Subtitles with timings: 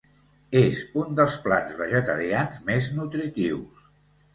[0.61, 3.91] És un dels plats vegetarians més nutritius.